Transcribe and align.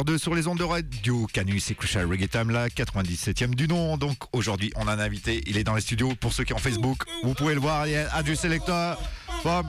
18h02 0.00 0.18
sur 0.18 0.34
les 0.34 0.46
ondes 0.46 0.58
de 0.58 0.64
radio 0.64 1.26
Canus 1.32 1.70
et 1.70 1.74
Crucial 1.74 2.06
Reggae 2.06 2.28
Time, 2.28 2.50
la 2.50 2.68
97e 2.68 3.54
du 3.54 3.68
nom. 3.68 3.96
Donc 3.96 4.16
aujourd'hui, 4.32 4.72
on 4.76 4.88
a 4.88 4.92
un 4.92 4.98
invité, 4.98 5.42
il 5.46 5.56
est 5.56 5.64
dans 5.64 5.74
les 5.74 5.80
studios. 5.80 6.14
Pour 6.20 6.32
ceux 6.32 6.44
qui 6.44 6.52
ont 6.52 6.58
Facebook, 6.58 7.04
vous 7.22 7.34
pouvez 7.34 7.54
le 7.54 7.60
voir. 7.60 7.86
Il 7.86 7.92
y 7.92 7.96
a 7.96 8.12
Adju 8.14 8.36
Selector 8.36 8.96
from 9.42 9.66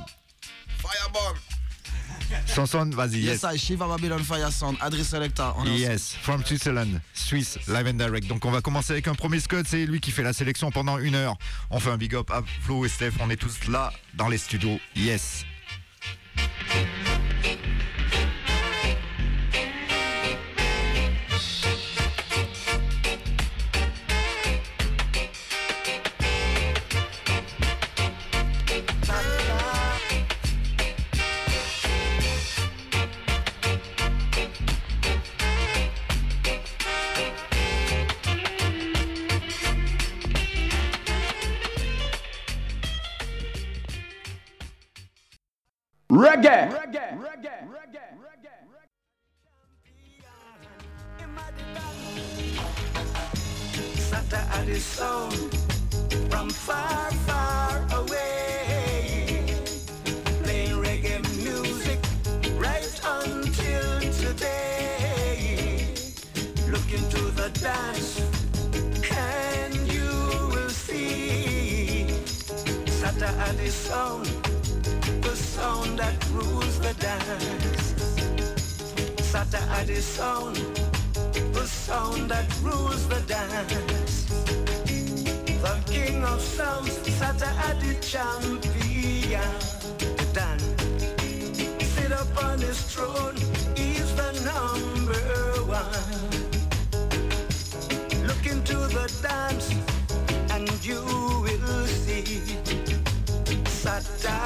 Firebomb. 0.78 1.38
Sanson, 2.46 2.90
vas-y. 2.94 3.20
Yes, 3.24 3.44
I 3.44 3.58
Shiva 3.58 3.88
Babylon 3.88 4.20
Fire 4.20 4.52
Sound, 4.52 4.78
Adri 4.80 5.04
Selector. 5.04 5.54
On 5.58 5.66
est 5.66 5.80
Yes, 5.80 6.16
from 6.22 6.46
Switzerland, 6.46 7.02
Swiss, 7.14 7.58
live 7.68 7.88
and 7.88 7.94
direct. 7.96 8.28
Donc 8.28 8.46
on 8.46 8.52
va 8.52 8.62
commencer 8.62 8.94
avec 8.94 9.10
un 9.10 9.16
premier 9.16 9.42
Scott, 9.42 9.66
c'est 9.68 9.86
lui 9.86 10.00
qui 10.00 10.12
fait 10.12 10.24
la 10.24 10.32
sélection 10.32 10.72
pendant 10.72 10.98
une 10.98 11.16
heure. 11.16 11.36
On 11.72 11.80
fait 11.80 11.90
un 11.90 11.98
big 11.98 12.16
up 12.16 12.32
à 12.32 12.42
Flo 12.62 12.86
et 12.86 12.90
Steph, 12.90 13.14
on 13.20 13.30
est 13.30 13.36
tous 13.36 13.68
là 13.68 13.92
dans 14.14 14.30
les 14.30 14.38
studios. 14.38 14.80
Yes. 14.96 15.46
At 54.72 54.78
sound 54.78 55.54
from 56.30 56.50
far, 56.50 57.12
far 57.28 57.86
away. 57.92 59.44
Playing 60.44 60.78
reggae 60.80 61.20
music 61.44 62.00
right 62.56 63.02
until 63.04 64.00
today. 64.24 65.94
Look 66.70 66.88
into 66.90 67.22
the 67.36 67.50
dance 67.60 68.22
and 69.12 69.76
you 69.92 70.10
will 70.54 70.70
see 70.70 72.06
at 73.04 73.58
sound, 73.72 74.26
the 75.22 75.36
sound 75.36 76.00
that 76.00 76.16
rules 76.32 76.80
the 76.80 76.94
dance. 76.94 77.94
At 79.36 79.88
sound 80.00 80.56
the 81.54 81.68
sound 81.68 82.32
that 82.32 82.48
rules 82.64 83.08
the 83.10 83.20
dance. 83.28 84.01
The 85.92 85.98
king 85.98 86.24
of 86.24 86.40
sounds, 86.40 87.00
Sata 87.20 87.52
Adi 87.68 88.00
champion. 88.00 89.42
Dan. 90.32 90.60
Sit 91.80 92.12
upon 92.14 92.60
his 92.60 92.82
throne, 92.84 93.36
he's 93.76 94.16
the 94.16 94.32
number 94.48 95.20
one. 95.68 96.32
Look 98.26 98.46
into 98.46 98.78
the 98.96 99.12
dance, 99.22 99.76
and 100.52 100.70
you 100.86 101.04
will 101.44 101.86
see. 101.88 102.24
Sata, 103.84 104.40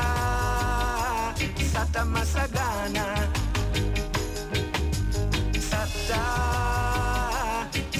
Satta 1.71 2.03
Massagana. 2.13 3.05
Sata, 5.69 6.23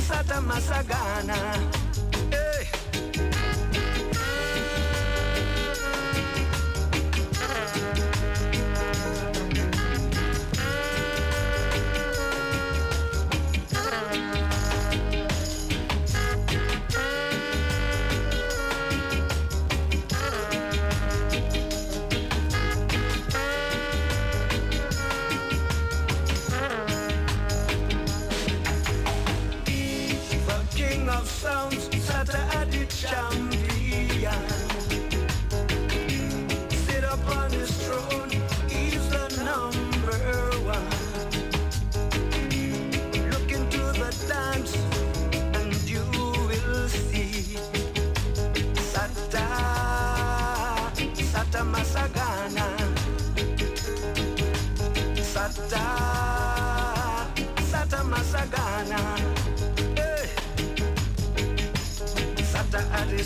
Satta 0.08 0.42
Massagana. 0.42 1.75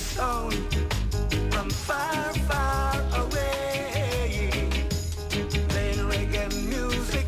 Sound 0.10 0.54
from 1.54 1.70
far, 1.70 2.34
far 2.50 2.96
away. 3.22 4.50
Playing 5.70 6.04
reggae 6.12 6.48
music 6.68 7.28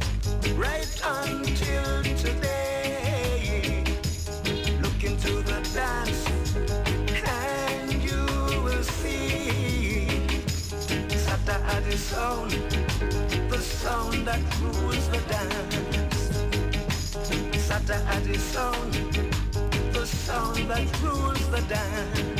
right 0.55 0.91
until 1.03 2.03
today. 2.25 3.83
Look 4.81 5.03
into 5.03 5.33
the 5.49 5.59
dance 5.73 6.21
and 7.23 7.93
you 8.07 8.23
will 8.65 8.83
see 8.83 10.07
Sata 11.25 11.57
at 11.75 11.83
his 11.83 12.01
sound, 12.01 12.51
the 13.51 13.59
sound 13.59 14.25
that 14.27 14.41
rules 14.61 15.07
the 15.09 15.21
dance. 15.29 16.29
Sata 17.67 17.97
at 18.15 18.23
his 18.23 18.41
sound, 18.41 18.93
the 19.93 20.05
sound 20.05 20.69
that 20.69 21.01
rules 21.03 21.49
the 21.51 21.61
dance. 21.69 22.30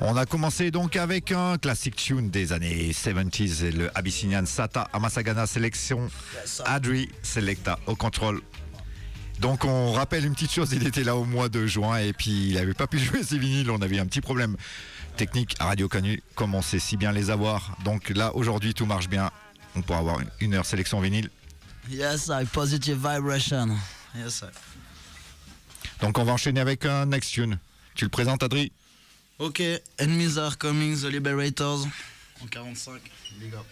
On 0.00 0.16
a 0.16 0.24
commencé 0.24 0.70
donc 0.70 0.96
avec 0.96 1.32
un 1.32 1.58
classic 1.58 1.96
tune 1.96 2.30
des 2.30 2.52
années 2.52 2.92
70s, 2.92 3.64
et 3.64 3.72
le 3.72 3.90
Abyssinian 3.98 4.46
Sata 4.46 4.88
Amasagana 4.92 5.46
Sélection, 5.46 6.08
Adri 6.64 7.08
Selecta 7.22 7.78
au 7.86 7.96
contrôle. 7.96 8.40
Donc 9.40 9.64
on 9.64 9.92
rappelle 9.92 10.24
une 10.24 10.34
petite 10.34 10.52
chose, 10.52 10.72
il 10.72 10.86
était 10.86 11.02
là 11.02 11.16
au 11.16 11.24
mois 11.24 11.48
de 11.48 11.66
juin 11.66 11.98
et 11.98 12.12
puis 12.12 12.50
il 12.50 12.54
n'avait 12.54 12.72
pas 12.72 12.86
pu 12.86 12.98
jouer 13.00 13.22
ses 13.22 13.38
vinyles, 13.38 13.70
on 13.70 13.82
avait 13.82 13.98
un 13.98 14.06
petit 14.06 14.20
problème 14.20 14.56
technique 15.16 15.56
à 15.58 15.66
Radio 15.66 15.88
Canu, 15.88 16.22
comme 16.34 16.54
on 16.54 16.62
sait 16.62 16.78
si 16.78 16.96
bien 16.96 17.12
les 17.12 17.30
avoir. 17.30 17.76
Donc 17.84 18.10
là 18.10 18.34
aujourd'hui 18.36 18.74
tout 18.74 18.86
marche 18.86 19.08
bien, 19.08 19.30
on 19.74 19.82
pourra 19.82 19.98
avoir 19.98 20.20
une 20.40 20.54
heure 20.54 20.66
sélection 20.66 21.00
vinyle. 21.00 21.30
Yes, 21.88 22.28
I 22.28 22.44
Positive 22.46 22.96
Vibration. 22.98 23.76
Yes, 24.14 24.34
sir. 24.34 24.50
Donc 26.00 26.18
on 26.18 26.24
va 26.24 26.32
enchaîner 26.32 26.60
avec 26.60 26.84
un 26.84 27.06
next 27.06 27.32
tune. 27.32 27.58
Tu 27.94 28.04
le 28.04 28.10
présentes 28.10 28.42
Adri 28.42 28.72
Ok, 29.38 29.62
Enemies 30.00 30.38
are 30.38 30.56
coming, 30.58 30.96
The 30.98 31.04
Liberators. 31.04 31.86
En 32.42 32.46
45. 32.46 33.00
Big 33.38 33.54
up. 33.54 33.64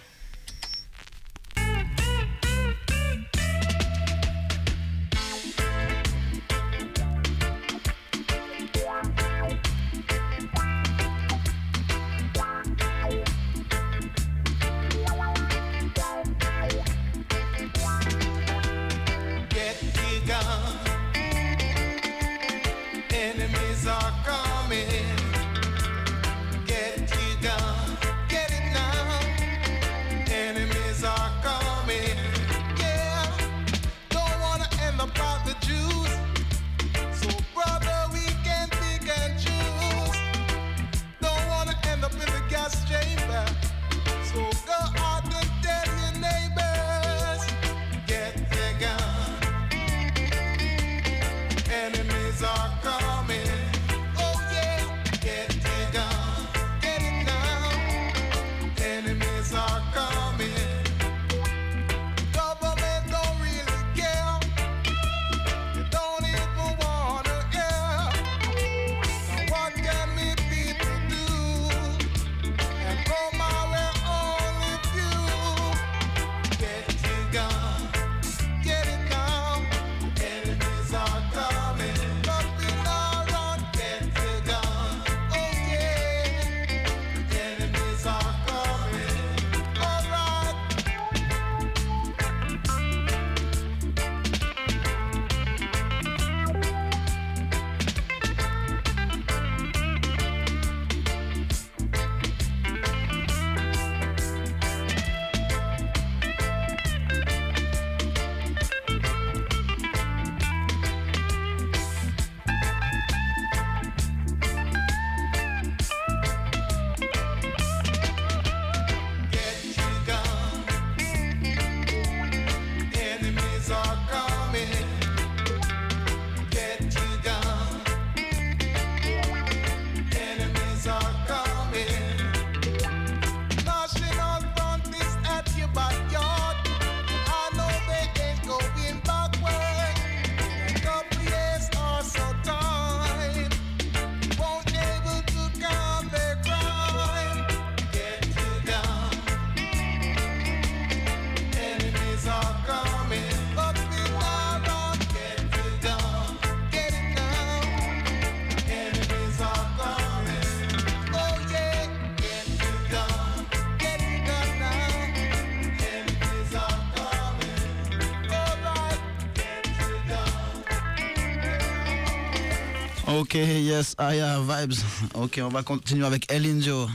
Ok, 173.34 173.40
yes, 173.42 173.96
Aya, 173.98 174.38
vibes. 174.38 174.84
Ok, 175.14 175.40
on 175.42 175.48
va 175.48 175.64
continuer 175.64 176.06
avec 176.06 176.30
El 176.30 176.46
Indio. 176.46 176.88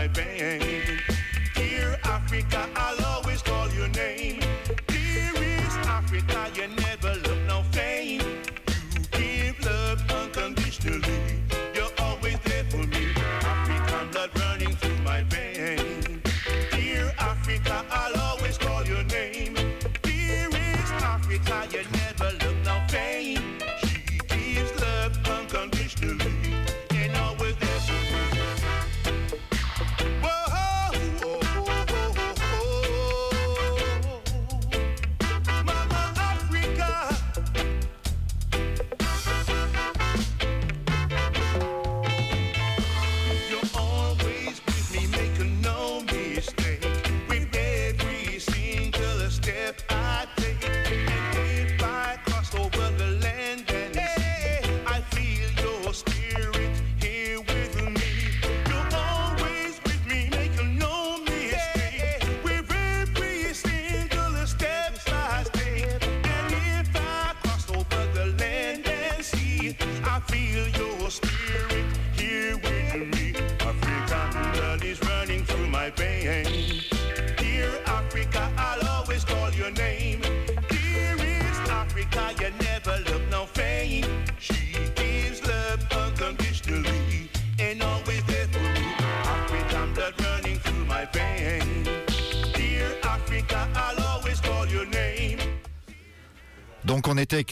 My 0.00 0.08
veins. 0.08 1.09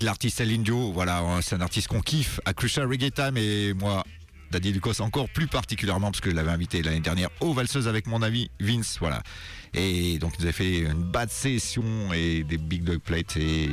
L'artiste 0.01 0.41
El 0.41 0.51
Indio, 0.51 0.93
voilà, 0.93 1.19
hein, 1.19 1.41
c'est 1.41 1.55
un 1.55 1.61
artiste 1.61 1.89
qu'on 1.89 2.01
kiffe 2.01 2.41
à 2.45 2.53
Crucial 2.53 2.87
Reggae 2.87 3.11
Time 3.11 3.37
et 3.37 3.73
moi, 3.75 4.05
Daddy 4.51 4.73
Lucas 4.73 4.97
encore 5.01 5.29
plus 5.29 5.47
particulièrement 5.47 6.11
parce 6.11 6.21
que 6.21 6.31
je 6.31 6.35
l'avais 6.35 6.51
invité 6.51 6.83
l'année 6.83 7.01
dernière 7.01 7.29
aux 7.41 7.53
valseuses 7.53 7.89
avec 7.89 8.07
mon 8.07 8.23
ami 8.23 8.51
Vince, 8.61 8.99
voilà. 9.01 9.23
Et 9.75 10.19
donc 10.19 10.35
il 10.39 10.45
nous 10.45 10.51
a 10.51 10.53
fait 10.53 10.79
une 10.81 11.03
bad 11.03 11.31
session 11.31 11.85
et 12.13 12.45
des 12.45 12.59
big 12.59 12.85
dog 12.85 12.99
plates 12.99 13.37
et 13.37 13.69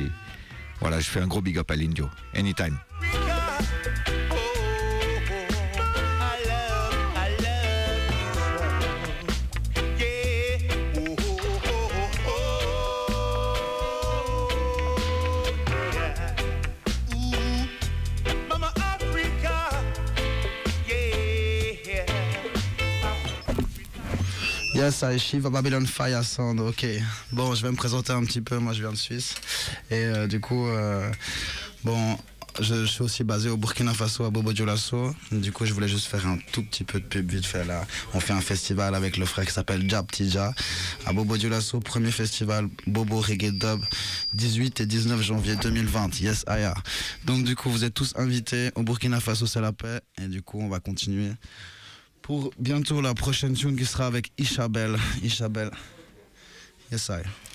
voilà, 0.80 1.00
je 1.00 1.08
fais 1.08 1.20
un 1.20 1.26
gros 1.26 1.40
big 1.40 1.58
up 1.58 1.70
à 1.70 1.76
l'Indio. 1.76 2.08
Anytime. 2.34 2.78
Yes, 24.76 25.02
I 25.02 25.18
Shiva 25.18 25.48
Babylon 25.48 25.86
Fire 25.86 26.22
Sound, 26.22 26.60
ok. 26.60 26.84
Bon, 27.32 27.54
je 27.54 27.62
vais 27.62 27.70
me 27.70 27.76
présenter 27.76 28.12
un 28.12 28.22
petit 28.24 28.42
peu, 28.42 28.58
moi 28.58 28.74
je 28.74 28.80
viens 28.82 28.92
de 28.92 28.96
Suisse. 28.96 29.34
Et 29.90 30.04
euh, 30.04 30.26
du 30.26 30.38
coup, 30.38 30.66
euh, 30.66 31.10
bon, 31.82 32.18
je, 32.60 32.84
suis 32.84 33.00
aussi 33.00 33.24
basé 33.24 33.48
au 33.48 33.56
Burkina 33.56 33.94
Faso, 33.94 34.24
à 34.24 34.30
Bobo 34.30 34.52
Dioulasso. 34.52 35.14
Du 35.32 35.50
coup, 35.50 35.64
je 35.64 35.72
voulais 35.72 35.88
juste 35.88 36.08
faire 36.08 36.26
un 36.26 36.36
tout 36.52 36.62
petit 36.62 36.84
peu 36.84 37.00
de 37.00 37.06
pub 37.06 37.30
vite 37.30 37.46
fait 37.46 37.64
là. 37.64 37.86
On 38.12 38.20
fait 38.20 38.34
un 38.34 38.42
festival 38.42 38.94
avec 38.94 39.16
le 39.16 39.24
frère 39.24 39.46
qui 39.46 39.52
s'appelle 39.52 39.88
Jab 39.88 40.10
Tija 40.10 40.52
à 41.06 41.12
Bobo 41.14 41.38
Dioulasso, 41.38 41.80
premier 41.80 42.10
festival 42.10 42.68
Bobo 42.86 43.18
Reggae 43.18 43.52
Dub, 43.52 43.80
18 44.34 44.82
et 44.82 44.86
19 44.86 45.22
janvier 45.22 45.56
2020. 45.56 46.20
Yes, 46.20 46.44
Aya. 46.48 46.74
Donc 47.24 47.44
du 47.44 47.56
coup, 47.56 47.70
vous 47.70 47.84
êtes 47.84 47.94
tous 47.94 48.12
invités 48.16 48.72
au 48.74 48.82
Burkina 48.82 49.20
Faso, 49.20 49.46
c'est 49.46 49.62
la 49.62 49.72
paix. 49.72 50.02
Et 50.22 50.28
du 50.28 50.42
coup, 50.42 50.60
on 50.60 50.68
va 50.68 50.80
continuer 50.80 51.30
pour 52.26 52.50
bientôt 52.58 53.00
la 53.00 53.14
prochaine 53.14 53.54
tune 53.54 53.76
qui 53.76 53.86
sera 53.86 54.08
avec 54.08 54.32
Ishabel. 54.36 54.96
Ishabel. 55.22 55.70
Yes, 56.90 57.08
I. 57.08 57.45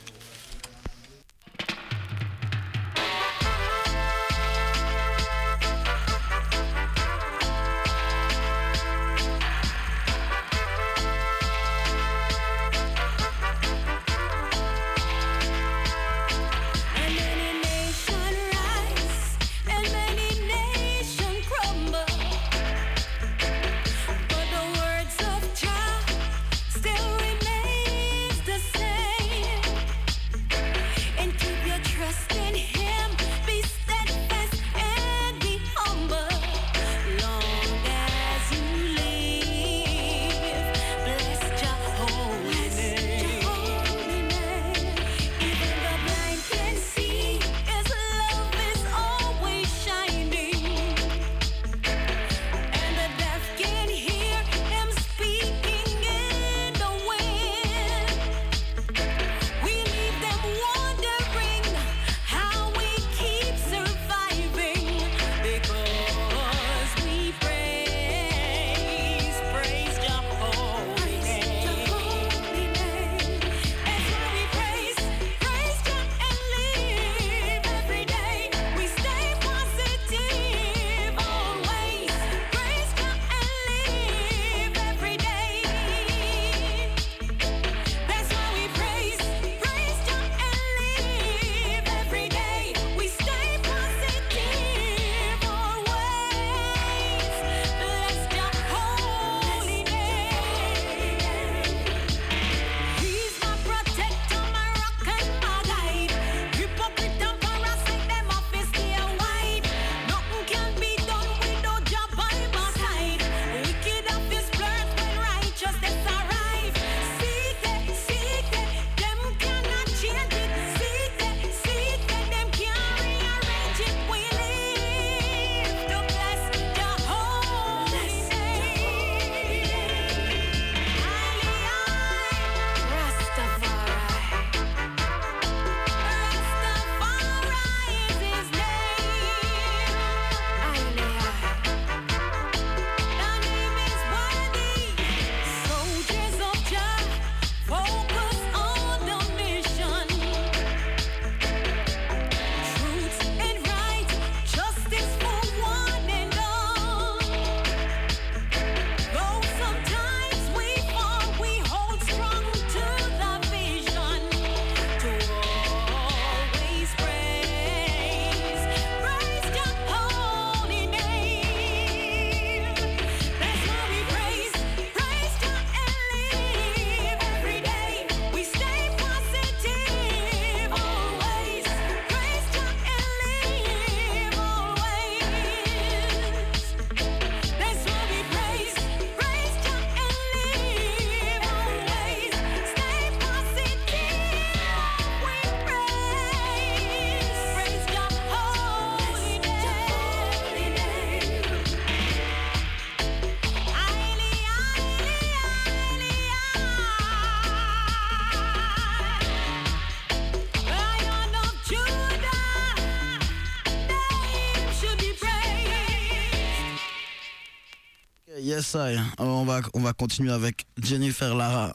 On 219.18 219.46
va, 219.46 219.62
on 219.74 219.82
va 219.82 219.94
continuer 219.94 220.32
avec 220.32 220.66
Jennifer 220.82 221.36
Lara. 221.36 221.74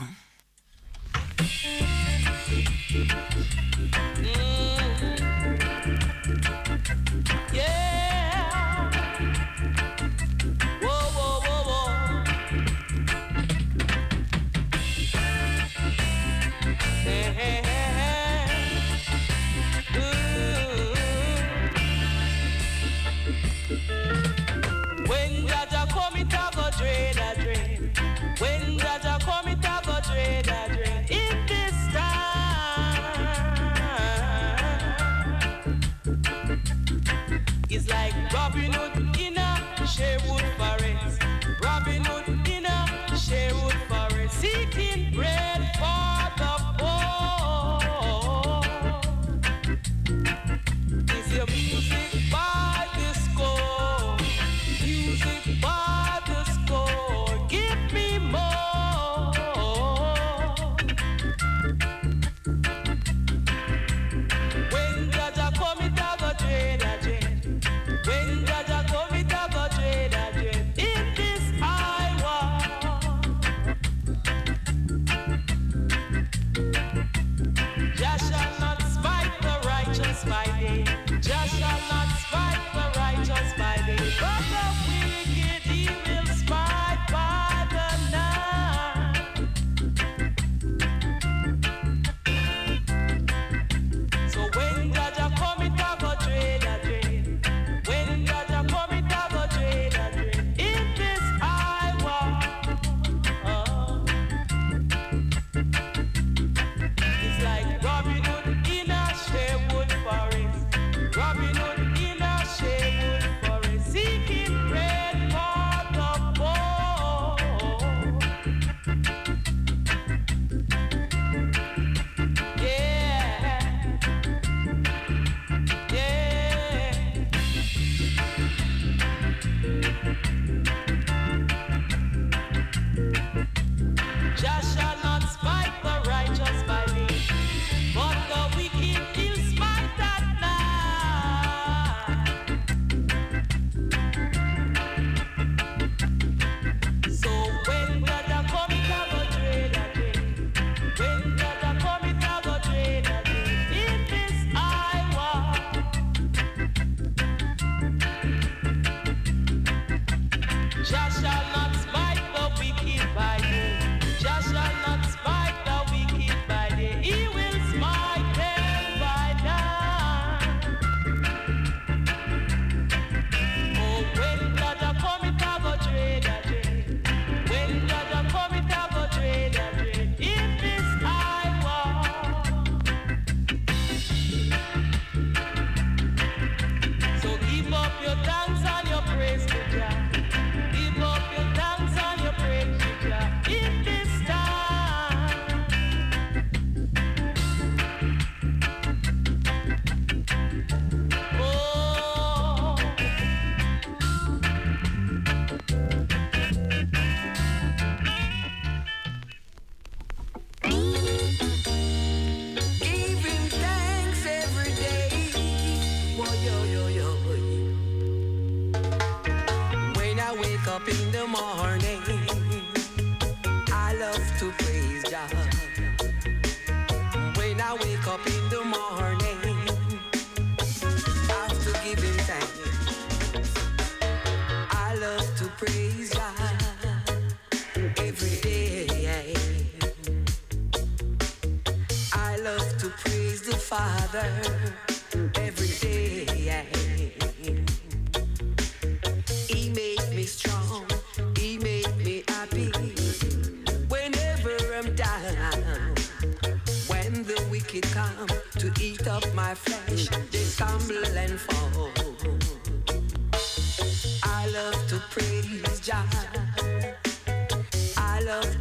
Seu 51.36 51.95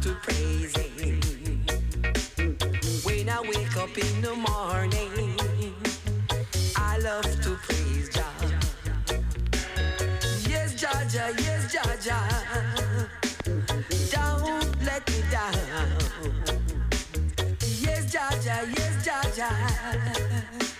to 0.02 0.14
praise 0.22 0.76
Him. 0.76 1.20
When 3.04 3.28
I 3.28 3.40
wake 3.40 3.76
up 3.76 3.96
in 3.96 4.22
the 4.22 4.34
morning, 4.34 5.34
I 6.76 6.98
love 6.98 7.24
to 7.42 7.56
praise 7.66 8.08
Jah. 8.10 8.32
Yes, 10.48 10.74
Jah 10.80 11.06
Jah, 11.10 11.32
yes, 11.38 11.72
Jah 11.72 11.96
Jah. 12.00 13.08
Don't 14.10 14.84
let 14.84 15.08
me 15.08 15.22
down. 15.30 15.54
Yes, 17.80 18.12
Jah 18.12 18.30
Jah, 18.42 18.64
yes, 18.76 19.04
Jah 19.04 19.22
Jah. 19.34 20.75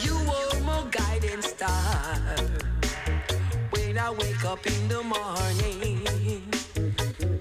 You 0.00 0.16
are 0.16 0.60
my 0.60 0.84
guiding 0.90 1.42
star. 1.42 2.16
When 3.70 3.98
I 3.98 4.10
wake 4.10 4.44
up 4.44 4.66
in 4.66 4.88
the 4.88 5.02
morning, 5.02 6.50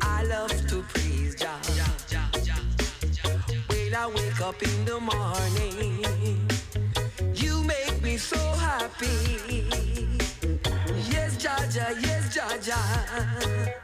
I 0.01 0.23
love 0.23 0.51
to 0.67 0.83
praise 0.93 1.35
Jah. 1.35 1.59
When 3.69 3.95
I 3.95 4.07
wake 4.07 4.41
up 4.41 4.61
in 4.61 4.85
the 4.85 4.99
morning, 4.99 6.47
you 7.35 7.63
make 7.63 8.01
me 8.03 8.17
so 8.17 8.37
happy. 8.37 10.07
Yes, 11.09 11.37
Jah 11.37 11.67
Jah, 11.71 11.93
yes, 12.01 12.33
Jah 12.35 12.57
Jah. 12.61 13.80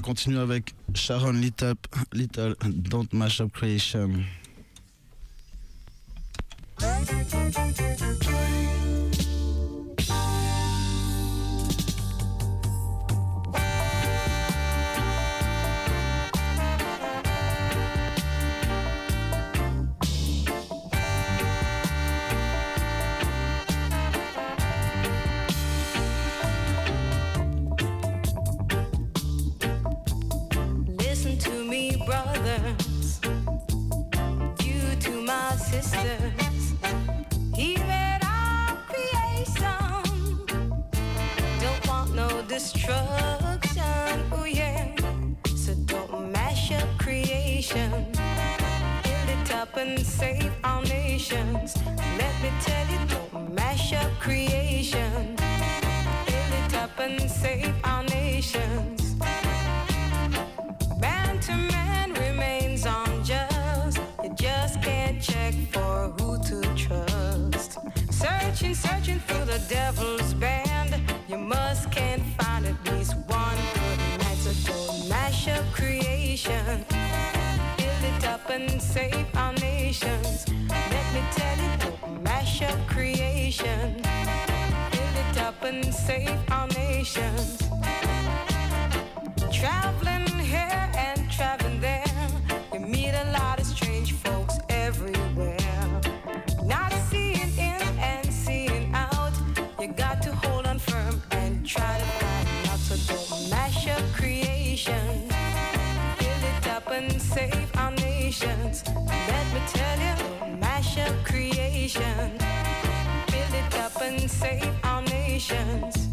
va 0.00 0.06
continuer 0.06 0.40
avec 0.40 0.74
Sharon 0.94 1.32
Little, 1.32 1.74
Little 2.12 2.56
Don't 2.64 3.12
Mash 3.12 3.40
Up 3.40 3.52
Creation. 3.52 4.10
finish 75.40 75.58
of 75.58 75.72
creation. 75.72 76.84
Build 77.76 78.04
it 78.04 78.24
up 78.26 78.50
and 78.50 78.80
save 78.80 79.26
our 79.36 79.52
nations. 79.54 80.46
Let 80.68 81.14
me 81.14 81.22
tell 81.32 81.58
you, 81.58 81.76
don't 81.78 82.22
mash 82.22 82.62
up 82.62 82.78
creation. 82.86 84.02
Build 84.92 85.16
it 85.24 85.38
up 85.38 85.62
and 85.62 85.94
save 85.94 86.38
our 86.50 86.66
nations. 86.68 87.58
Traveling 89.52 90.09
nation. 111.94 112.38
Build 113.26 113.54
it 113.54 113.74
up 113.76 114.00
and 114.02 114.30
save 114.30 114.74
our 114.84 115.02
nations. 115.02 116.09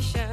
we. 0.00 0.29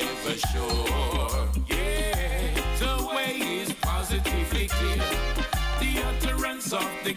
And 0.00 0.08
ever 0.08 0.36
sure. 0.38 1.48
Yeah, 1.68 2.54
the 2.78 3.10
way 3.14 3.60
is 3.62 3.72
positively 3.74 4.68
clear. 4.68 5.02
The 5.80 6.02
utterance 6.04 6.72
of 6.72 6.88
the 7.04 7.14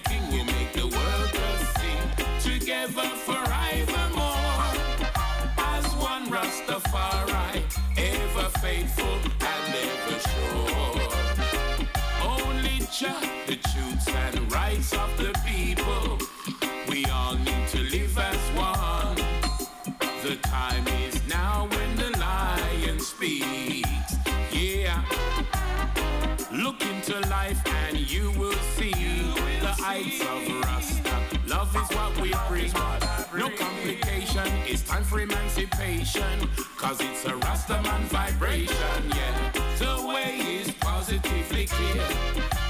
emancipation. 35.81 36.49
Cause 36.77 36.99
it's 37.01 37.25
a 37.25 37.31
Rastaman 37.31 38.01
vibration, 38.05 39.09
yeah. 39.09 39.51
The 39.77 40.07
way 40.07 40.37
is 40.39 40.71
positively 40.73 41.65
clear. 41.67 42.07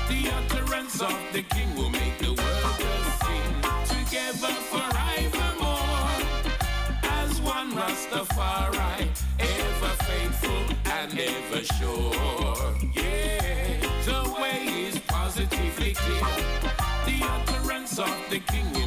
The 0.10 0.30
utterance 0.30 1.02
of 1.02 1.18
the 1.34 1.44
king 1.44 1.74
will 1.76 1.90
make 1.90 2.18
the 2.20 2.34
world 2.34 3.06
sing. 3.24 3.98
Together 3.98 4.54
forevermore. 4.72 6.10
As 7.04 7.42
one 7.42 7.72
Rastafari, 7.72 9.08
ever 9.40 9.96
faithful 10.04 10.76
and 10.86 11.20
ever 11.20 11.64
sure. 11.64 12.76
Yeah, 12.94 13.80
the 14.06 14.36
way 14.42 14.88
is 14.88 15.00
positively 15.00 15.94
clear. 15.94 16.28
The 17.06 17.24
utterance 17.24 18.00
of 18.00 18.16
the 18.30 18.40
king 18.40 18.81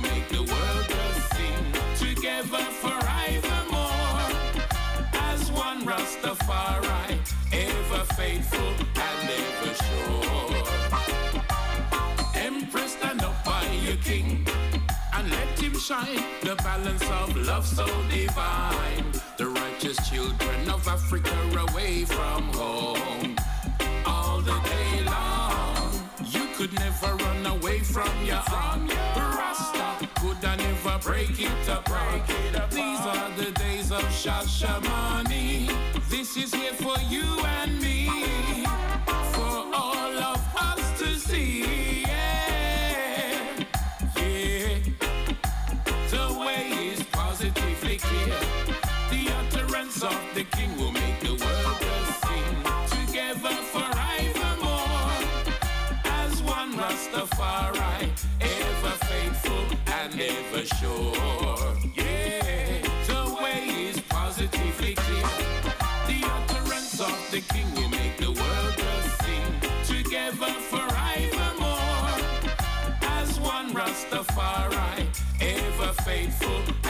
shine. 15.85 16.25
The 16.41 16.57
balance 16.57 17.05
of 17.11 17.37
love 17.37 17.67
so 17.67 17.85
divine. 18.09 19.05
The 19.37 19.49
righteous 19.49 19.99
children 20.09 20.71
of 20.71 20.89
Africa 20.89 21.37
away 21.69 22.07
from 22.07 22.45
home 22.55 23.37
all 24.07 24.41
the 24.41 24.59
day 24.71 25.05
long. 25.05 25.93
You 26.25 26.47
could 26.57 26.73
never 26.79 27.15
run 27.17 27.45
away 27.47 27.81
from 27.81 28.13
your 28.25 28.43
own. 28.65 28.89
Rasta 29.37 30.09
could 30.21 30.43
I 30.43 30.57
never 30.57 30.99
break 31.03 31.39
it 31.39 31.69
apart. 31.69 32.23
These 32.71 33.05
are 33.15 33.31
the 33.37 33.51
days 33.53 33.91
of 33.93 34.05
Shashamani. 34.21 35.69
This 36.09 36.39
is 36.39 36.55
here 36.55 36.73
for 36.73 36.97
you 37.11 37.27
and 37.61 37.79
me. 37.83 38.09
For 39.35 39.57
all 39.81 40.17
of 40.31 40.34
utterance 49.95 50.03
of 50.03 50.35
the 50.35 50.45
king 50.57 50.77
will 50.77 50.93
make 50.93 51.21
the 51.21 51.31
world 51.31 51.83
a 51.83 52.13
sing. 52.27 53.07
Together 53.07 53.55
forevermore. 53.73 55.11
As 56.05 56.43
one 56.43 56.73
Rastafari, 56.75 58.11
ever 58.41 58.97
faithful 59.07 59.65
and 59.87 60.21
ever 60.21 60.65
sure. 60.65 61.77
Yeah. 61.95 62.83
The 63.07 63.37
way 63.43 63.89
is 63.89 64.01
positively 64.09 64.95
clear. 64.95 65.29
The 66.07 66.21
utterance 66.25 67.01
of 67.01 67.31
the 67.31 67.41
king 67.53 67.73
will 67.75 67.91
make 67.91 68.17
the 68.19 68.33
world 68.33 68.75
sing. 69.23 70.03
Together 70.03 70.53
forevermore 70.71 72.21
as 73.03 73.39
one 73.41 73.73
Rastafari, 73.73 75.07
ever 75.41 75.93
faithful 76.03 76.84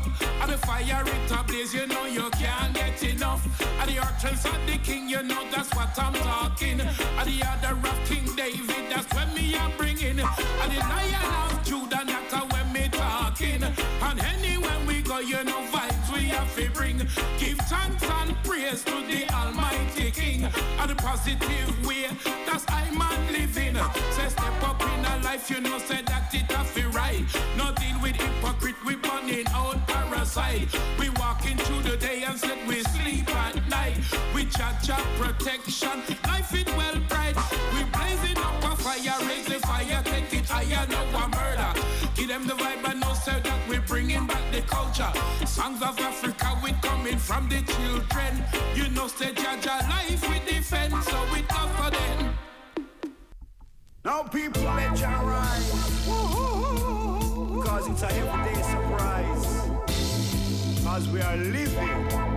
up. 0.00 0.42
And 0.42 0.52
the 0.52 0.58
fire 0.58 1.04
it 1.06 1.30
ablaze, 1.30 1.74
you 1.74 1.86
know 1.86 2.04
you 2.06 2.28
can't 2.30 2.74
get 2.74 3.02
enough. 3.02 3.44
And 3.80 3.90
the 3.90 3.98
utterance 3.98 4.44
of 4.44 4.58
the 4.66 4.78
king, 4.78 5.08
you 5.08 5.22
know 5.22 5.42
that's 5.50 5.74
what 5.74 5.98
I'm 5.98 6.14
talking. 6.14 6.80
And 6.80 7.26
the 7.28 7.46
other 7.46 7.88
of 7.88 7.98
King 8.08 8.26
David, 8.36 8.84
that's 8.90 9.12
when 9.14 9.32
me 9.34 9.56
I'm 9.56 9.76
bringing. 9.76 10.20
And 10.20 10.72
the 10.72 10.78
lion 10.78 11.50
of 11.50 11.64
Judah, 11.64 12.04
that's 12.06 12.52
when 12.52 12.72
me 12.72 12.88
talking. 12.90 13.62
And 13.62 14.20
anywhere 14.20 14.78
we 14.86 15.02
go, 15.02 15.18
you 15.18 15.42
know 15.44 15.60
vibes 15.72 16.12
we 16.12 16.24
have 16.28 16.54
to 16.56 16.70
bring. 16.70 16.98
Give 17.38 17.58
thanks 17.70 18.02
and 18.02 18.36
praise 18.44 18.84
to 18.84 18.96
the 19.10 19.28
Almighty 19.32 20.10
King. 20.10 20.44
And 20.44 20.90
the 20.90 20.94
positive 20.96 21.86
way, 21.86 22.06
that's 22.46 22.64
I 22.68 22.90
man 22.90 23.32
living. 23.32 23.76
Say 24.12 24.28
step 24.28 24.62
up 24.62 24.82
in 24.82 25.04
a 25.04 25.24
life, 25.24 25.50
you 25.50 25.60
know, 25.60 25.78
say 25.78 26.02
that 26.02 26.34
it 26.34 26.50
have 26.52 26.79
right. 27.10 27.24
No 27.56 27.72
with 28.02 28.16
hypocrite, 28.16 28.76
we 28.86 28.96
burning 28.96 29.46
out 29.48 29.86
parasite. 29.86 30.68
We 30.98 31.10
walking 31.10 31.56
through 31.58 31.82
the 31.82 31.96
day 31.96 32.22
and 32.24 32.38
said 32.38 32.58
we 32.66 32.82
sleep 32.82 33.28
at 33.34 33.68
night. 33.68 33.98
We 34.34 34.44
judge 34.44 34.90
our 34.90 35.04
protection, 35.18 36.02
life 36.26 36.54
it 36.54 36.68
well 36.76 36.98
bright. 37.08 37.36
We 37.74 37.84
blazing 37.92 38.38
up 38.38 38.64
a 38.64 38.76
fire, 38.76 39.18
raise 39.28 39.46
the 39.46 39.58
fire, 39.66 40.02
take 40.04 40.32
it 40.32 40.48
higher, 40.48 40.86
no 40.88 41.02
a 41.18 41.28
murder. 41.28 41.72
Give 42.14 42.28
them 42.28 42.46
the 42.46 42.54
vibe 42.54 42.90
and 42.90 43.00
know 43.00 43.14
that 43.24 43.68
we 43.68 43.78
bringing 43.78 44.26
back 44.26 44.42
the 44.52 44.62
culture. 44.62 45.12
Songs 45.46 45.82
of 45.82 45.98
Africa, 45.98 46.58
we 46.62 46.72
coming 46.82 47.18
from 47.18 47.48
the 47.48 47.62
children. 47.62 48.44
You 48.74 48.88
know, 48.90 49.08
say 49.08 49.32
judge 49.34 49.66
our 49.66 49.82
life 49.82 50.22
we 50.28 50.38
defend, 50.50 50.94
so 51.04 51.18
we 51.32 51.42
love 51.42 51.70
for 51.76 51.90
them. 51.90 52.49
Now 54.02 54.22
people 54.22 54.62
let 54.62 54.98
you 54.98 55.06
rise. 55.06 56.06
Cause 57.66 57.86
it's 57.86 58.02
a 58.02 58.10
everyday 58.12 58.62
surprise. 58.62 59.44
Cause 60.82 61.06
we 61.08 61.20
are 61.20 61.36
living 61.36 62.29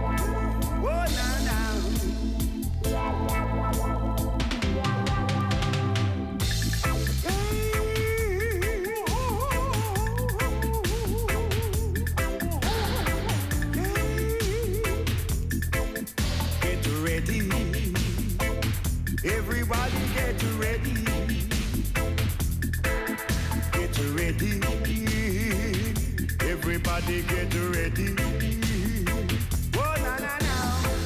Everybody 26.96 27.24
get 27.24 27.54
ready. 27.76 28.10
Oh, 29.76 29.96
na, 29.98 30.14
na, 30.20 30.34
na. 30.46 30.56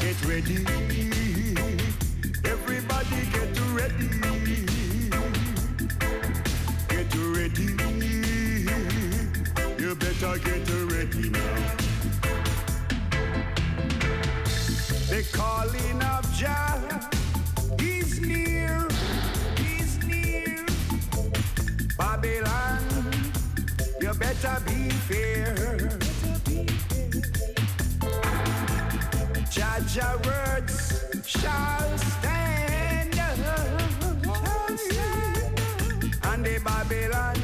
Get 0.02 0.19
ready. 0.26 0.58
Everybody 2.43 3.19
get 3.32 3.60
ready. 3.71 4.10
Get 6.89 7.13
ready. 7.15 7.67
You 9.82 9.89
better 9.95 10.38
get 10.39 10.69
ready 10.91 11.30
now. 11.30 11.76
The 15.10 15.21
calling 15.32 16.02
of 16.04 16.23
Jah 16.36 17.10
is 17.80 18.19
near. 18.19 18.88
Is 19.80 19.97
near. 20.04 20.65
Babylon, 21.97 22.66
better 24.41 24.62
be 24.65 24.89
fair. 24.89 25.56
Judge 29.50 29.95
your 29.95 30.17
words 30.26 31.06
shall 31.26 31.97
stand. 31.97 33.19
And 36.23 36.45
the 36.45 36.60
Babylon 36.63 37.36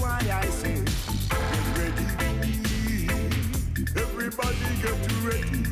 why 0.00 0.18
I 0.32 0.46
say, 0.46 0.82
get 1.28 1.78
ready. 1.78 2.06
Everybody 3.96 4.56
get 4.82 4.96
ready. 5.24 5.62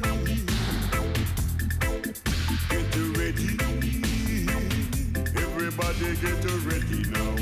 Get 2.68 2.94
ready. 3.16 3.48
Everybody 5.36 6.16
get 6.16 6.44
ready 6.66 7.10
now. 7.10 7.37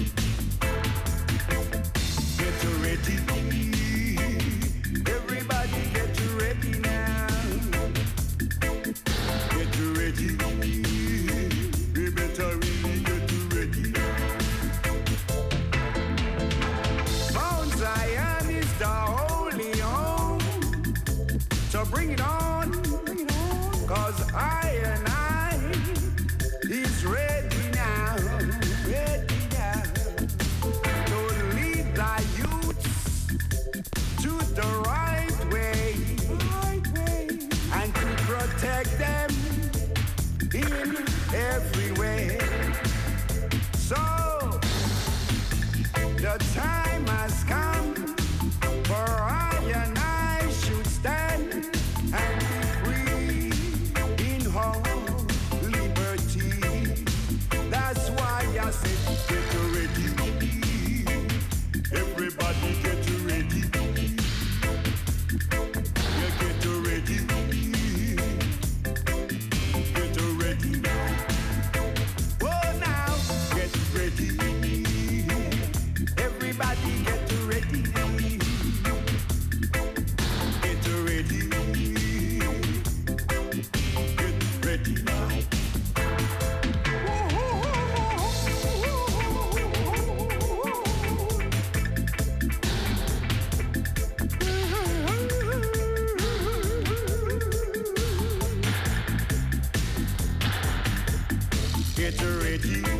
Get 102.07 102.96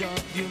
message 0.00 0.40
of 0.40 0.49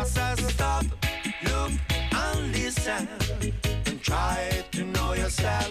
I 0.00 0.04
say 0.04 0.34
stop, 0.48 0.84
look 1.44 1.72
and 2.12 2.52
listen, 2.52 3.06
and 3.84 4.02
try 4.02 4.64
to 4.72 4.84
know 4.84 5.12
yourself. 5.12 5.68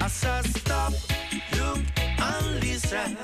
I 0.00 0.06
said 0.06 0.44
stop, 0.44 0.92
look 1.56 1.80
and 1.98 2.60
listen, 2.60 3.16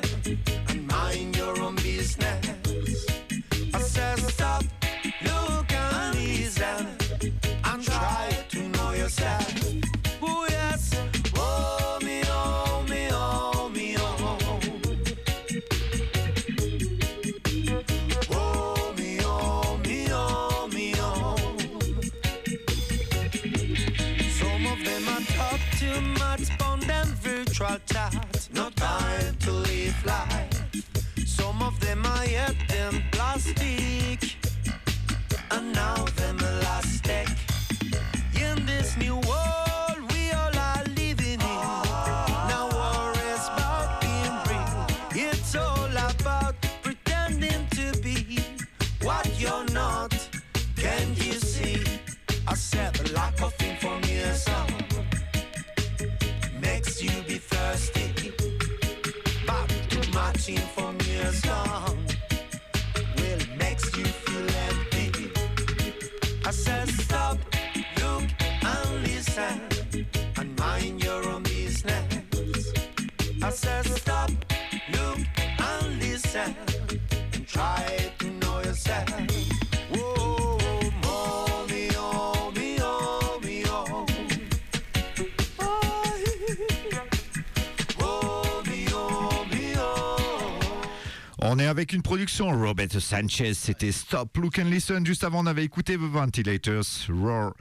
production 92.03 92.51
Robert 92.51 92.92
Sanchez, 92.99 93.55
c'était 93.55 93.92
Stop, 93.92 94.36
Look 94.38 94.59
and 94.59 94.64
Listen. 94.64 95.05
Juste 95.05 95.24
avant, 95.24 95.42
on 95.42 95.47
avait 95.47 95.64
écouté 95.64 95.97
The 95.97 96.01
Ventilators, 96.01 96.84
Roar 97.09 97.55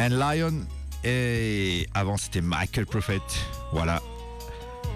and 0.00 0.10
Lion. 0.10 0.66
Et 1.04 1.86
avant, 1.94 2.16
c'était 2.16 2.40
Michael 2.40 2.86
Prophet. 2.86 3.20
Voilà. 3.72 4.00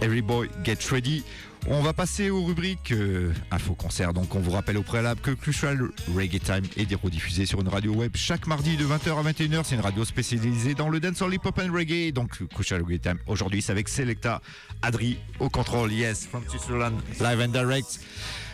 Every 0.02 0.22
Boy 0.22 0.48
Get 0.64 0.78
Ready. 0.90 1.24
On 1.66 1.80
va 1.80 1.94
passer 1.94 2.28
aux 2.28 2.44
rubriques 2.44 2.92
euh, 2.92 3.32
info 3.50 3.74
concert. 3.74 4.12
Donc, 4.12 4.34
on 4.34 4.40
vous 4.40 4.50
rappelle 4.50 4.76
au 4.76 4.82
préalable 4.82 5.20
que 5.22 5.30
Crucial 5.30 5.88
Reggae 6.14 6.38
Time 6.38 6.64
est 6.76 6.94
rediffusé 6.94 7.46
sur 7.46 7.60
une 7.62 7.68
radio 7.68 7.94
web 7.94 8.12
chaque 8.16 8.46
mardi 8.46 8.76
de 8.76 8.84
20h 8.84 9.18
à 9.18 9.32
21h. 9.32 9.62
C'est 9.64 9.76
une 9.76 9.80
radio 9.80 10.04
spécialisée 10.04 10.74
dans 10.74 10.90
le 10.90 11.00
dancehall, 11.00 11.32
hip 11.32 11.40
hop 11.44 11.58
and 11.58 11.72
reggae. 11.72 12.12
Donc, 12.12 12.46
Crucial 12.48 12.82
Reggae 12.82 13.00
Time 13.00 13.18
aujourd'hui, 13.26 13.62
c'est 13.62 13.72
avec 13.72 13.88
Selecta 13.88 14.42
Adri 14.82 15.18
au 15.40 15.48
contrôle. 15.48 15.90
Yes, 15.90 16.26
from 16.26 16.42
Switzerland, 16.46 17.00
live 17.18 17.40
and 17.40 17.48
direct. 17.48 17.98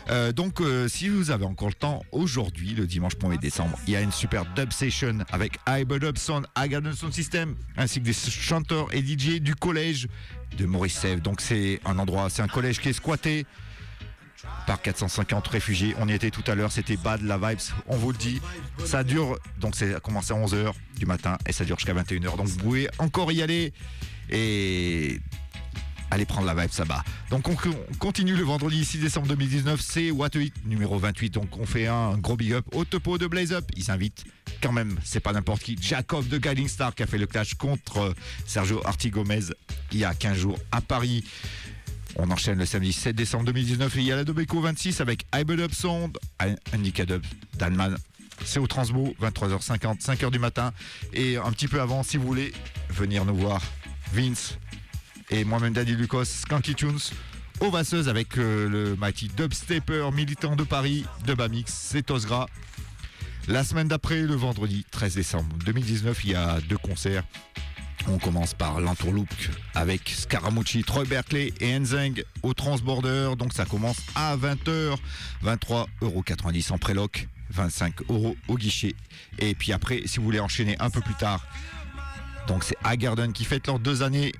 Euh, 0.08 0.32
donc, 0.32 0.60
euh, 0.60 0.88
si 0.88 1.08
vous 1.08 1.30
avez 1.30 1.44
encore 1.44 1.68
le 1.68 1.74
temps, 1.74 2.02
aujourd'hui, 2.12 2.74
le 2.74 2.86
dimanche 2.86 3.16
1er 3.16 3.38
décembre, 3.38 3.78
il 3.86 3.92
y 3.92 3.96
a 3.96 4.00
une 4.00 4.12
super 4.12 4.44
dub 4.54 4.72
session 4.72 5.18
avec 5.30 5.58
Dub 5.66 6.16
Sound, 6.16 6.46
Garden 6.68 6.92
Sound 6.92 7.12
System, 7.12 7.56
ainsi 7.76 8.00
que 8.00 8.04
des 8.06 8.12
chanteurs 8.12 8.92
et 8.94 9.02
DJ 9.02 9.40
du 9.40 9.54
collège 9.54 10.08
de 10.56 10.66
Maurice 10.66 10.98
Sèvres. 10.98 11.22
Donc, 11.22 11.40
c'est 11.40 11.80
un 11.84 11.98
endroit, 11.98 12.30
c'est 12.30 12.42
un 12.42 12.48
collège 12.48 12.80
qui 12.80 12.88
est 12.88 12.94
squatté 12.94 13.46
par 14.66 14.80
450 14.80 15.46
réfugiés. 15.48 15.94
On 15.98 16.08
y 16.08 16.12
était 16.12 16.30
tout 16.30 16.48
à 16.50 16.54
l'heure, 16.54 16.72
c'était 16.72 16.96
bad 16.96 17.22
la 17.22 17.38
vibes, 17.38 17.60
on 17.86 17.96
vous 17.96 18.12
le 18.12 18.18
dit. 18.18 18.40
Ça 18.84 19.04
dure, 19.04 19.38
donc 19.58 19.76
c'est 19.76 20.00
commencé 20.00 20.32
à 20.32 20.36
11h 20.36 20.72
du 20.98 21.06
matin 21.06 21.36
et 21.46 21.52
ça 21.52 21.64
dure 21.64 21.78
jusqu'à 21.78 21.94
21h. 21.94 22.36
Donc 22.36 22.46
vous 22.46 22.58
pouvez 22.58 22.88
encore 22.98 23.32
y 23.32 23.42
aller 23.42 23.72
et 24.30 25.20
aller 26.10 26.24
prendre 26.24 26.46
la 26.46 26.54
vibe, 26.54 26.70
ça 26.70 26.84
bat. 26.84 27.04
Donc 27.30 27.48
on 27.48 27.56
on 27.60 27.94
continue 27.98 28.34
le 28.34 28.42
vendredi 28.42 28.84
6 28.84 28.98
décembre 28.98 29.28
2019, 29.28 29.80
c'est 29.80 30.10
What 30.10 30.30
a 30.34 30.40
Hit 30.40 30.54
numéro 30.64 30.98
28. 30.98 31.34
Donc 31.34 31.58
on 31.58 31.66
fait 31.66 31.86
un 31.86 32.16
gros 32.18 32.36
big 32.36 32.52
up 32.52 32.64
au 32.72 32.84
topo 32.84 33.18
de 33.18 33.26
Blaze 33.26 33.52
Up. 33.52 33.64
Ils 33.76 33.84
s'invitent 33.84 34.24
quand 34.62 34.72
même, 34.72 34.98
c'est 35.04 35.20
pas 35.20 35.32
n'importe 35.32 35.62
qui. 35.62 35.76
Jacob 35.80 36.26
de 36.28 36.38
Guiding 36.38 36.68
Star 36.68 36.94
qui 36.94 37.02
a 37.02 37.06
fait 37.06 37.18
le 37.18 37.26
clash 37.26 37.54
contre 37.54 38.14
Sergio 38.46 38.80
Artigomez 38.84 39.40
il 39.92 39.98
y 39.98 40.04
a 40.04 40.14
15 40.14 40.36
jours 40.36 40.58
à 40.72 40.80
Paris. 40.80 41.24
On 42.16 42.30
enchaîne 42.30 42.58
le 42.58 42.66
samedi 42.66 42.92
7 42.92 43.14
décembre 43.14 43.44
2019 43.46 43.96
et 43.96 44.00
il 44.00 44.06
y 44.06 44.12
a 44.12 44.16
la 44.16 44.24
Dobeco 44.24 44.60
26 44.60 45.00
avec 45.00 45.26
Ibel 45.34 45.60
Up 45.60 45.72
Sound, 45.72 46.18
Indica 46.72 47.04
Dub. 47.04 47.22
C'est 48.44 48.58
au 48.58 48.66
Transbo, 48.66 49.14
23h50, 49.20 50.00
5h 50.00 50.30
du 50.30 50.38
matin. 50.38 50.72
Et 51.12 51.36
un 51.36 51.50
petit 51.52 51.68
peu 51.68 51.80
avant, 51.80 52.02
si 52.02 52.16
vous 52.16 52.26
voulez 52.26 52.52
venir 52.88 53.24
nous 53.24 53.36
voir, 53.36 53.62
Vince 54.12 54.58
et 55.30 55.44
moi-même 55.44 55.72
Daddy 55.72 55.94
Lucas, 55.94 56.24
Skanky 56.24 56.74
Tunes, 56.74 56.98
au 57.60 57.70
Vasseuse 57.70 58.08
avec 58.08 58.38
euh, 58.38 58.68
le 58.68 58.96
Mighty 58.96 59.28
Dubstepper 59.28 60.10
militant 60.12 60.56
de 60.56 60.64
Paris, 60.64 61.04
de 61.26 61.34
Bamix, 61.34 61.72
c'est 61.72 62.10
Osgra. 62.10 62.46
La 63.48 63.64
semaine 63.64 63.88
d'après, 63.88 64.22
le 64.22 64.34
vendredi 64.34 64.84
13 64.90 65.14
décembre 65.14 65.56
2019, 65.64 66.24
il 66.24 66.30
y 66.30 66.34
a 66.34 66.60
deux 66.68 66.78
concerts. 66.78 67.24
On 68.08 68.18
commence 68.18 68.54
par 68.54 68.80
l'entourloupe 68.80 69.28
avec 69.74 70.08
Scaramucci, 70.08 70.84
Troy 70.84 71.04
Berkeley 71.04 71.52
et 71.60 71.76
Enzeng 71.76 72.22
au 72.42 72.54
Transborder. 72.54 73.30
Donc 73.38 73.52
ça 73.52 73.64
commence 73.66 73.98
à 74.14 74.36
20h, 74.36 74.96
23,90€ 75.44 76.72
en 76.72 76.78
préloc, 76.78 77.28
25 77.50 78.10
euros 78.10 78.36
au 78.48 78.56
guichet. 78.56 78.94
Et 79.38 79.54
puis 79.54 79.72
après, 79.72 80.02
si 80.06 80.18
vous 80.18 80.24
voulez 80.24 80.40
enchaîner 80.40 80.76
un 80.80 80.90
peu 80.90 81.00
plus 81.00 81.14
tard, 81.14 81.44
donc 82.48 82.64
c'est 82.64 82.76
Agarden 82.84 83.32
qui 83.32 83.44
fête 83.44 83.66
leurs 83.66 83.78
deux 83.78 84.02
années 84.02 84.32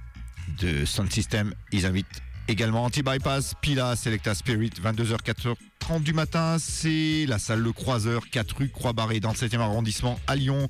de 0.59 0.84
Sound 0.84 1.12
System. 1.12 1.55
Ils 1.72 1.86
invitent 1.86 2.22
également 2.48 2.84
Anti-Bypass, 2.84 3.55
Pila, 3.61 3.94
Selecta 3.96 4.34
Spirit, 4.34 4.72
22h, 4.82 5.18
7h30 5.18 6.03
du 6.03 6.12
matin, 6.12 6.57
c'est 6.59 7.24
la 7.26 7.38
salle 7.38 7.61
Le 7.61 7.72
Croiseur, 7.72 8.28
4 8.28 8.57
rue 8.57 8.68
Croix-Barré, 8.68 9.20
dans 9.20 9.30
le 9.30 9.36
7e 9.36 9.61
arrondissement 9.61 10.18
à 10.26 10.36
Lyon. 10.36 10.68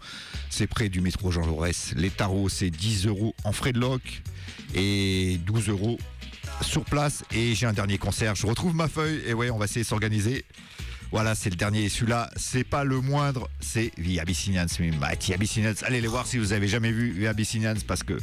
C'est 0.51 0.67
près 0.67 0.89
du 0.89 1.01
métro 1.01 1.31
Jean 1.31 1.43
Jaurès. 1.43 1.95
Les 1.97 2.11
tarots, 2.11 2.49
c'est 2.49 2.71
10 2.71 3.07
euros 3.07 3.35
en 3.45 3.53
frais 3.53 3.73
de 3.73 3.81
loc 3.81 4.23
et 4.75 5.39
12 5.47 5.69
euros 5.69 5.99
sur 6.63 6.85
place. 6.85 7.25
Et 7.33 7.55
j'ai 7.55 7.67
un 7.67 7.73
dernier 7.73 7.99
concert. 7.99 8.35
Je 8.35 8.47
retrouve 8.47 8.75
ma 8.75 8.89
feuille. 8.89 9.23
Et 9.27 9.35
ouais, 9.35 9.51
on 9.51 9.59
va 9.59 9.65
essayer 9.65 9.83
de 9.83 9.89
s'organiser. 9.89 10.45
Voilà, 11.13 11.35
c'est 11.35 11.51
le 11.51 11.57
dernier. 11.57 11.89
Celui-là, 11.89 12.31
c'est 12.37 12.65
pas 12.65 12.85
le 12.85 13.01
moindre. 13.01 13.49
C'est 13.61 13.91
The 13.97 14.21
Abyssinians. 14.21 14.67
Allez 15.83 16.01
les 16.01 16.09
voir 16.09 16.27
si 16.27 16.39
vous 16.39 16.53
avez 16.53 16.69
jamais 16.69 16.93
vu 16.93 17.21
The 17.21 17.27
Abyssinians 17.27 17.75
parce 17.87 18.03
que 18.03 18.19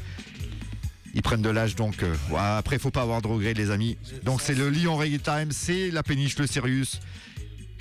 ils 1.17 1.23
prennent 1.23 1.41
de 1.41 1.49
l'âge. 1.49 1.75
Donc 1.75 2.03
euh, 2.03 2.15
après, 2.37 2.77
faut 2.77 2.91
pas 2.91 3.01
avoir 3.01 3.21
de 3.23 3.27
regrets, 3.27 3.55
les 3.55 3.71
amis. 3.71 3.97
Donc 4.23 4.39
c'est 4.39 4.53
le 4.53 4.69
Lyon 4.69 4.95
Reggae 4.95 5.19
Time. 5.19 5.51
C'est 5.51 5.89
la 5.89 6.03
péniche, 6.03 6.37
le 6.37 6.45
Sirius. 6.45 6.99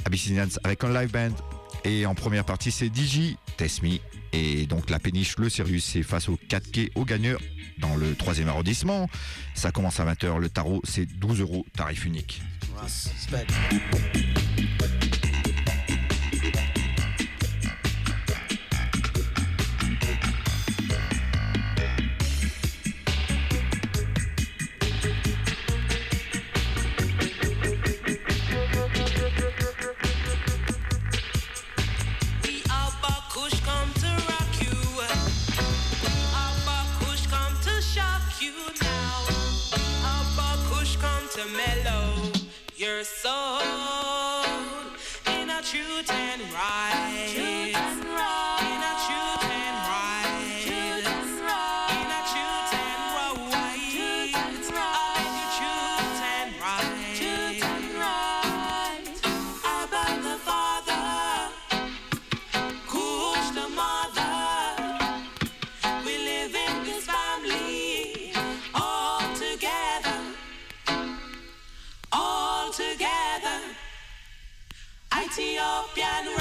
Abyssinians 0.07 0.49
avec 0.65 0.83
un 0.83 0.93
live 0.93 1.13
band. 1.13 1.35
Et 1.85 2.07
en 2.07 2.15
première 2.15 2.45
partie, 2.45 2.71
c'est 2.71 2.87
DJ, 2.87 3.37
Test 3.59 3.83
Me. 3.83 3.99
Et 4.33 4.67
donc 4.67 4.89
la 4.89 4.99
péniche, 4.99 5.37
le 5.37 5.51
Sirius, 5.51 5.85
c'est 5.85 6.03
face 6.03 6.31
au 6.31 6.39
4 6.49 6.71
quai 6.71 6.91
au 6.95 7.05
gagneur 7.05 7.39
dans 7.79 7.95
le 7.95 8.15
3e 8.15 8.49
arrondissement. 8.49 9.09
Ça 9.55 9.71
commence 9.71 10.01
à 10.01 10.07
20h. 10.07 10.39
Le 10.39 10.49
tarot, 10.49 10.81
c'est 10.85 11.05
12 11.05 11.41
euros, 11.41 11.67
tarif 11.77 12.07
unique. 12.07 12.41
Ethiopian 75.27 76.36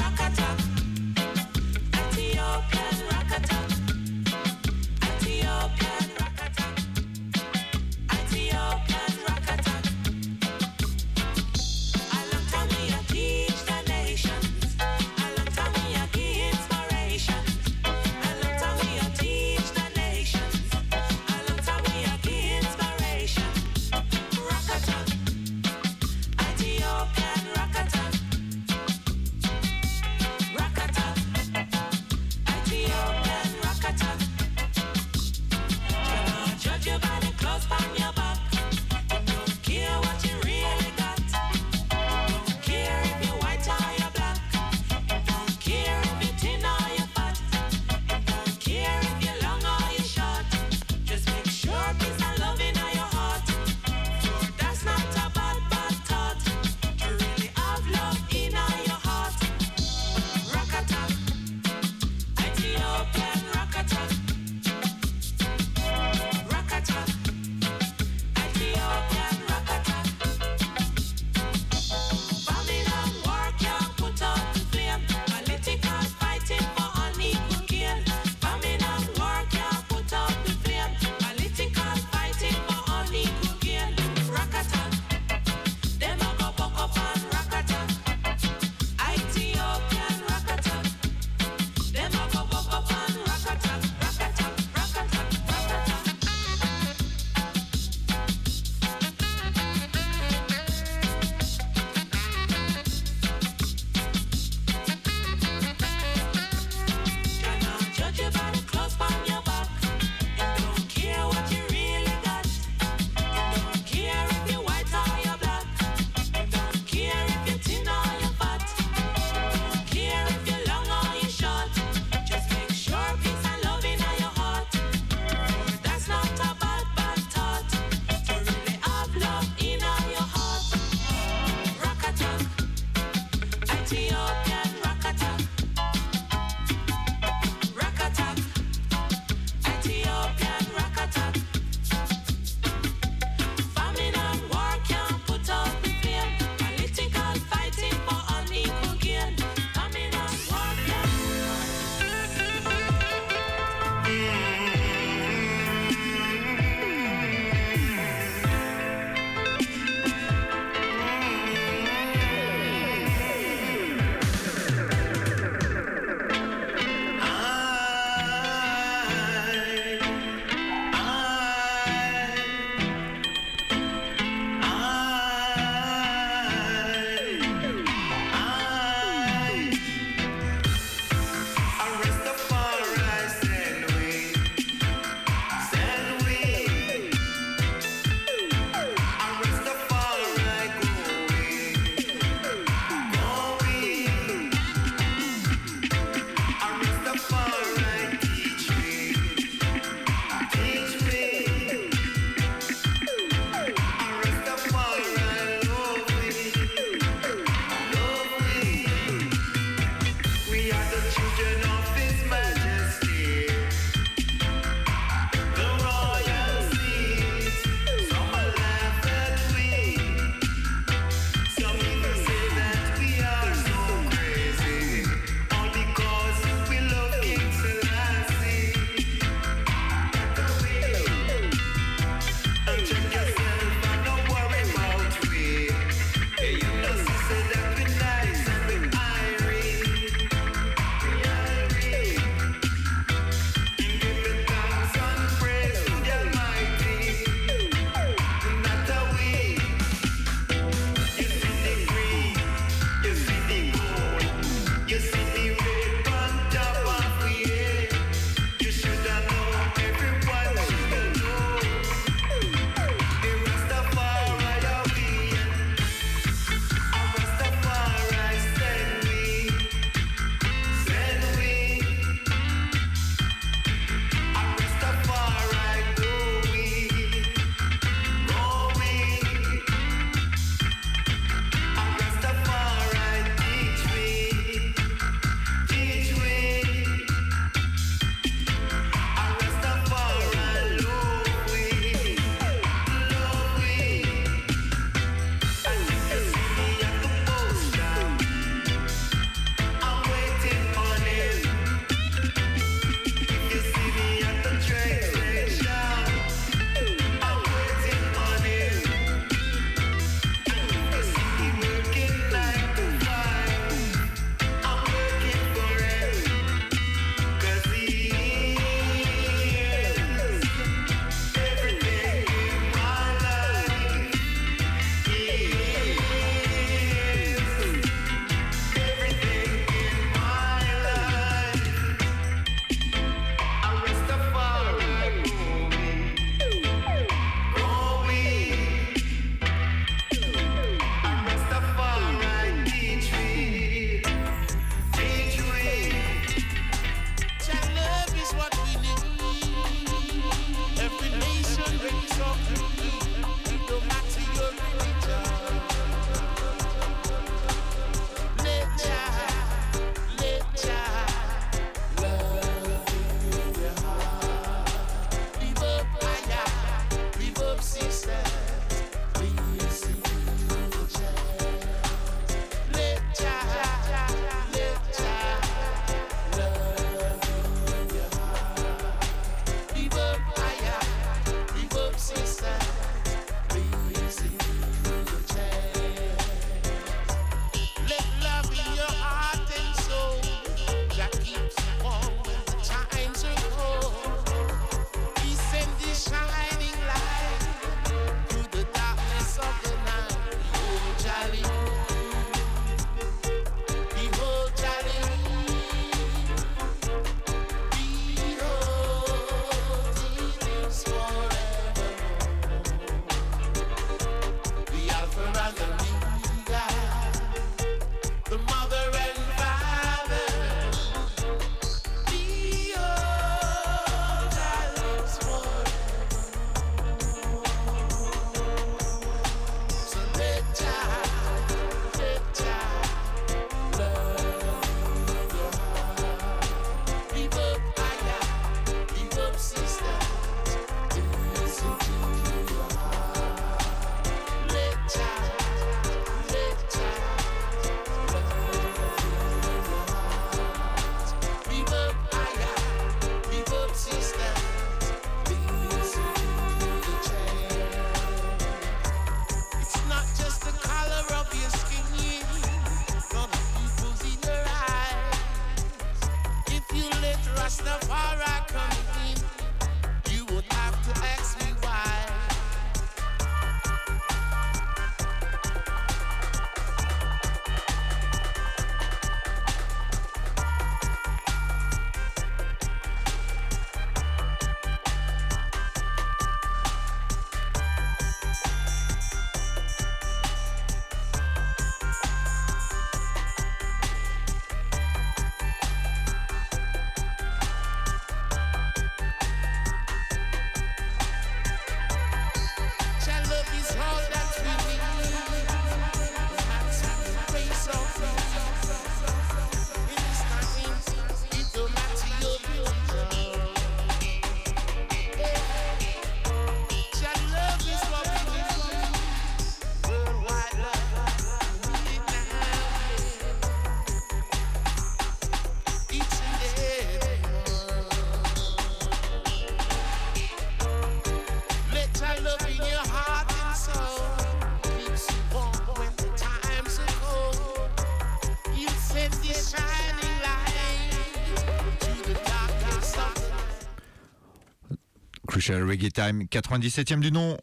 Reggae 545.64 545.92
Time, 545.92 546.24
97e 546.24 547.00
du 547.00 547.12
nom. 547.12 547.38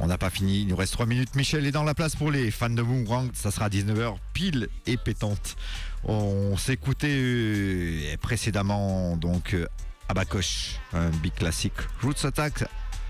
On 0.00 0.06
n'a 0.06 0.16
pas 0.18 0.30
fini, 0.30 0.60
il 0.62 0.68
nous 0.68 0.76
reste 0.76 0.92
3 0.92 1.06
minutes. 1.06 1.34
Michel 1.34 1.66
est 1.66 1.72
dans 1.72 1.82
la 1.82 1.94
place 1.94 2.14
pour 2.14 2.30
les 2.30 2.50
fans 2.52 2.70
de 2.70 2.82
Moongrang. 2.82 3.30
Ça 3.34 3.50
sera 3.50 3.64
à 3.66 3.68
19h, 3.68 4.16
pile 4.32 4.68
et 4.86 4.96
pétante. 4.96 5.56
On 6.04 6.56
s'écoutait 6.56 7.08
euh, 7.10 8.16
précédemment 8.20 9.16
donc 9.16 9.54
euh, 9.54 9.66
Abakosh, 10.08 10.76
un 10.92 11.10
big 11.10 11.34
classique. 11.34 11.72
Roots 12.00 12.24
Attack, 12.24 12.64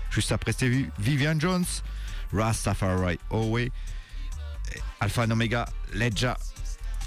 juste 0.09 0.31
après 0.31 0.51
c'était 0.51 0.69
Vi- 0.69 0.89
Vivian 0.97 1.39
Jones, 1.39 1.65
Rastafari 2.33 3.19
Owe, 3.29 3.59
Alpha 4.99 5.23
and 5.25 5.31
Omega, 5.31 5.65
Ledja. 5.93 6.37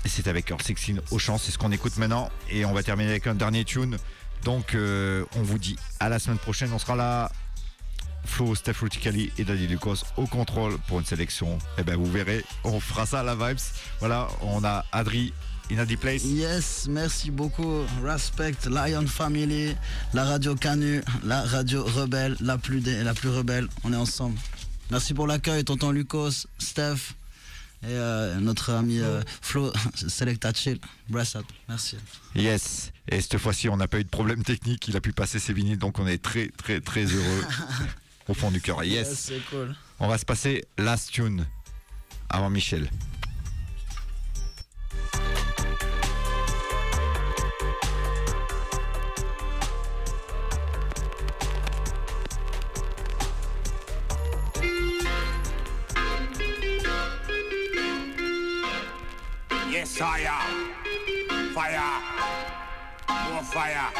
C'est 0.04 0.28
avec 0.28 0.48
Earth 0.50 0.62
16 0.62 1.00
au 1.10 1.18
chant, 1.18 1.38
c'est 1.38 1.50
ce 1.50 1.58
qu'on 1.58 1.72
écoute 1.72 1.96
maintenant. 1.96 2.30
Et 2.50 2.64
on 2.64 2.72
va 2.72 2.84
terminer 2.84 3.10
avec 3.10 3.26
un 3.26 3.34
dernier 3.34 3.64
tune. 3.64 3.96
Donc 4.44 4.74
euh, 4.74 5.24
on 5.36 5.42
vous 5.42 5.58
dit 5.58 5.76
à 6.00 6.08
la 6.08 6.18
semaine 6.18 6.38
prochaine. 6.38 6.70
On 6.72 6.78
sera 6.78 6.96
là. 6.96 7.30
Flo, 8.24 8.54
Steph 8.54 8.74
Ruticali 8.80 9.32
et 9.36 9.44
Daddy 9.44 9.66
Lucas 9.66 10.04
au 10.16 10.26
contrôle 10.26 10.78
pour 10.86 11.00
une 11.00 11.04
sélection. 11.04 11.58
Et 11.76 11.82
ben 11.82 11.96
vous 11.96 12.10
verrez, 12.10 12.44
on 12.62 12.78
fera 12.78 13.04
ça 13.04 13.20
à 13.20 13.22
la 13.24 13.34
Vibes. 13.34 13.58
Voilà, 13.98 14.28
on 14.42 14.62
a 14.64 14.84
Adri 14.92 15.32
in 15.72 15.78
Addy 15.78 15.96
Place. 15.96 16.22
Yes, 16.24 16.86
merci 16.88 17.32
beaucoup. 17.32 17.80
Respect, 18.04 18.68
Lion 18.70 19.06
Family, 19.08 19.74
la 20.14 20.24
radio 20.24 20.54
Canu, 20.54 21.02
la 21.24 21.42
radio 21.42 21.84
rebelle, 21.84 22.36
la 22.40 22.58
plus, 22.58 22.80
la 22.80 23.12
plus 23.12 23.28
rebelle. 23.28 23.66
On 23.82 23.92
est 23.92 23.96
ensemble. 23.96 24.38
Merci 24.90 25.14
pour 25.14 25.26
l'accueil, 25.26 25.64
tonton 25.64 25.90
Lucas, 25.90 26.44
Steph 26.58 27.14
et 27.82 27.86
euh, 27.88 28.38
notre 28.38 28.70
ami 28.72 29.00
euh, 29.00 29.22
Flo, 29.40 29.72
Selecta 29.94 30.52
Chill. 30.52 30.78
Bless 31.08 31.34
up. 31.36 31.44
Merci. 31.68 31.96
Yes. 32.34 32.92
Et 33.08 33.20
cette 33.20 33.38
fois-ci, 33.38 33.68
on 33.68 33.76
n'a 33.76 33.88
pas 33.88 33.98
eu 33.98 34.04
de 34.04 34.08
problème 34.08 34.44
technique. 34.44 34.86
Il 34.88 34.96
a 34.96 35.00
pu 35.00 35.12
passer 35.12 35.38
ses 35.38 35.52
vinyles, 35.52 35.78
donc 35.78 35.98
on 35.98 36.06
est 36.06 36.22
très 36.22 36.48
très 36.48 36.80
très 36.80 37.04
heureux 37.04 37.44
au 38.28 38.34
fond 38.34 38.50
du 38.50 38.60
cœur. 38.60 38.84
Yes. 38.84 39.12
c'est 39.18 39.40
cool. 39.50 39.74
On 39.98 40.08
va 40.08 40.18
se 40.18 40.24
passer 40.24 40.64
Last 40.78 41.10
Tune 41.10 41.46
avant 42.28 42.50
Michel. 42.50 42.88
Fire. 63.42 63.90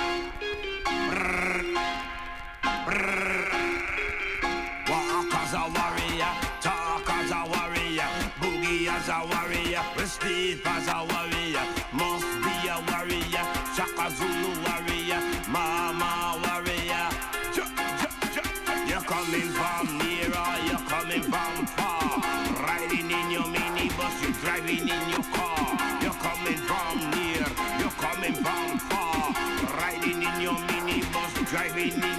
Minibus, 31.83 32.01
driving 32.01 32.12